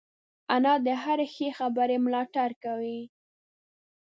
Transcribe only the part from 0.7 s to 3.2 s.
د هرې ښې خبرې ملاتړ کوي